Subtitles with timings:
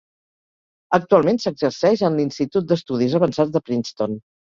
[0.97, 4.17] Actualment s'exerceix en l'Institut d'Estudis Avançats de Princeton.